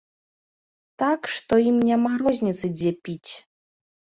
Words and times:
Так 1.03 1.21
што 1.35 1.53
ім 1.69 1.77
няма 1.91 2.11
розніцы, 2.25 2.65
дзе 2.81 2.91
піць. 3.07 3.31